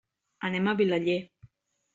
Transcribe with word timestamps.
Anem 0.49 0.71
a 0.71 0.73
Vilaller. 0.81 1.19